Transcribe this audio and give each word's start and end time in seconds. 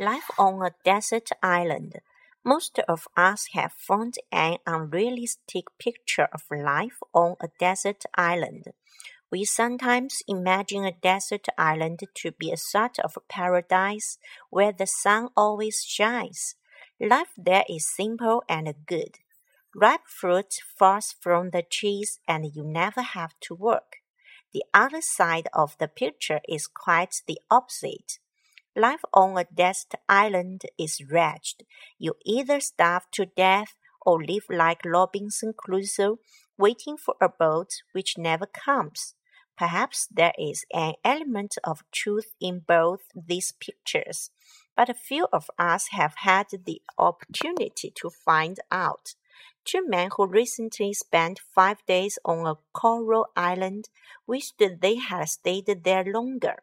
Life 0.00 0.30
on 0.38 0.62
a 0.62 0.74
desert 0.82 1.28
island. 1.42 2.00
Most 2.42 2.78
of 2.88 3.06
us 3.18 3.48
have 3.52 3.74
formed 3.74 4.14
an 4.32 4.56
unrealistic 4.66 5.66
picture 5.78 6.26
of 6.32 6.44
life 6.50 7.00
on 7.12 7.36
a 7.38 7.48
desert 7.58 8.04
island. 8.14 8.68
We 9.30 9.44
sometimes 9.44 10.22
imagine 10.26 10.86
a 10.86 10.92
desert 10.92 11.48
island 11.58 12.00
to 12.14 12.32
be 12.32 12.50
a 12.50 12.56
sort 12.56 12.98
of 13.00 13.18
paradise 13.28 14.16
where 14.48 14.72
the 14.72 14.86
sun 14.86 15.28
always 15.36 15.84
shines. 15.86 16.54
Life 16.98 17.34
there 17.36 17.64
is 17.68 17.94
simple 17.94 18.42
and 18.48 18.74
good. 18.86 19.18
Ripe 19.74 20.06
fruit 20.06 20.54
falls 20.78 21.14
from 21.20 21.50
the 21.50 21.60
trees 21.60 22.20
and 22.26 22.56
you 22.56 22.64
never 22.64 23.02
have 23.02 23.34
to 23.42 23.54
work. 23.54 23.96
The 24.54 24.64
other 24.72 25.02
side 25.02 25.48
of 25.52 25.76
the 25.76 25.88
picture 25.88 26.40
is 26.48 26.66
quite 26.66 27.16
the 27.26 27.38
opposite. 27.50 28.18
Life 28.76 29.02
on 29.12 29.36
a 29.36 29.44
desert 29.44 29.94
island 30.08 30.62
is 30.78 31.02
wretched. 31.10 31.66
You 31.98 32.14
either 32.24 32.60
starve 32.60 33.10
to 33.12 33.26
death 33.26 33.74
or 34.06 34.22
live 34.22 34.44
like 34.48 34.84
Robinson 34.84 35.52
Crusoe, 35.56 36.18
waiting 36.56 36.96
for 36.96 37.14
a 37.20 37.28
boat 37.28 37.82
which 37.92 38.16
never 38.16 38.46
comes. 38.46 39.14
Perhaps 39.58 40.06
there 40.10 40.32
is 40.38 40.64
an 40.72 40.94
element 41.04 41.58
of 41.64 41.84
truth 41.92 42.32
in 42.40 42.60
both 42.60 43.00
these 43.14 43.52
pictures, 43.52 44.30
but 44.76 44.88
a 44.88 44.94
few 44.94 45.26
of 45.32 45.50
us 45.58 45.88
have 45.90 46.14
had 46.18 46.46
the 46.64 46.80
opportunity 46.96 47.92
to 47.96 48.08
find 48.08 48.58
out. 48.70 49.14
Two 49.64 49.86
men 49.86 50.10
who 50.16 50.26
recently 50.26 50.94
spent 50.94 51.40
five 51.54 51.84
days 51.86 52.18
on 52.24 52.46
a 52.46 52.56
coral 52.72 53.26
island 53.36 53.90
wished 54.26 54.54
they 54.58 54.94
had 54.94 55.28
stayed 55.28 55.66
there 55.84 56.04
longer. 56.04 56.62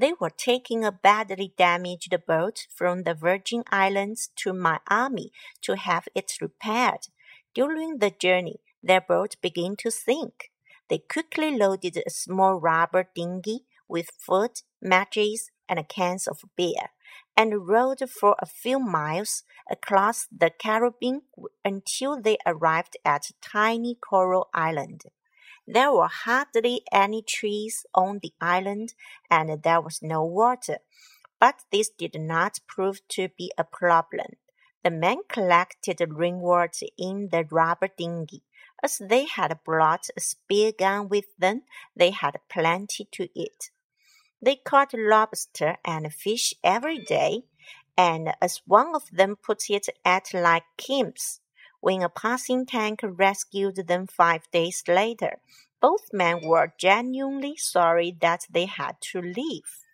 They 0.00 0.12
were 0.20 0.30
taking 0.30 0.84
a 0.84 0.92
badly 0.92 1.54
damaged 1.58 2.14
boat 2.24 2.68
from 2.72 3.02
the 3.02 3.14
Virgin 3.14 3.64
Islands 3.72 4.30
to 4.36 4.52
Miami 4.52 5.32
to 5.62 5.74
have 5.74 6.06
it 6.14 6.34
repaired. 6.40 7.08
During 7.52 7.98
the 7.98 8.12
journey, 8.12 8.60
their 8.80 9.00
boat 9.00 9.34
began 9.42 9.74
to 9.78 9.90
sink. 9.90 10.52
They 10.88 10.98
quickly 10.98 11.50
loaded 11.50 11.96
a 11.96 12.10
small 12.10 12.60
rubber 12.60 13.08
dinghy 13.12 13.64
with 13.88 14.12
food, 14.16 14.62
matches, 14.80 15.50
and 15.68 15.88
cans 15.88 16.28
of 16.28 16.44
beer, 16.56 16.92
and 17.36 17.66
rowed 17.66 18.08
for 18.08 18.36
a 18.38 18.46
few 18.46 18.78
miles 18.78 19.42
across 19.68 20.28
the 20.30 20.50
Caribbean 20.50 21.22
until 21.64 22.22
they 22.22 22.38
arrived 22.46 22.96
at 23.04 23.30
a 23.30 23.34
tiny 23.42 23.96
coral 23.96 24.48
island. 24.54 25.06
There 25.70 25.92
were 25.92 26.08
hardly 26.08 26.80
any 26.90 27.20
trees 27.20 27.84
on 27.94 28.20
the 28.22 28.32
island 28.40 28.94
and 29.30 29.62
there 29.62 29.82
was 29.82 30.00
no 30.00 30.24
water, 30.24 30.78
but 31.38 31.66
this 31.70 31.90
did 31.90 32.18
not 32.18 32.60
prove 32.66 33.06
to 33.08 33.28
be 33.36 33.52
a 33.58 33.64
problem. 33.64 34.36
The 34.82 34.90
men 34.90 35.18
collected 35.28 36.00
rainwater 36.08 36.86
in 36.96 37.28
the 37.30 37.44
rubber 37.50 37.88
dinghy. 37.88 38.44
As 38.82 38.96
they 38.96 39.26
had 39.26 39.62
brought 39.62 40.08
a 40.16 40.20
spear 40.22 40.72
gun 40.72 41.10
with 41.10 41.26
them, 41.36 41.64
they 41.94 42.12
had 42.12 42.40
plenty 42.48 43.06
to 43.12 43.28
eat. 43.34 43.70
They 44.40 44.56
caught 44.56 44.94
lobster 44.94 45.76
and 45.84 46.14
fish 46.14 46.54
every 46.64 46.98
day, 46.98 47.42
and 47.94 48.32
as 48.40 48.62
one 48.64 48.94
of 48.94 49.10
them 49.12 49.36
put 49.36 49.68
it, 49.68 49.88
ate 50.06 50.32
like 50.32 50.64
kings. 50.78 51.40
When 51.80 52.02
a 52.02 52.08
passing 52.08 52.66
tank 52.66 53.00
rescued 53.02 53.76
them 53.88 54.06
five 54.06 54.50
days 54.50 54.82
later, 54.86 55.40
both 55.80 56.12
men 56.12 56.40
were 56.42 56.72
genuinely 56.78 57.56
sorry 57.56 58.12
that 58.20 58.46
they 58.50 58.66
had 58.66 59.00
to 59.12 59.20
leave. 59.20 59.87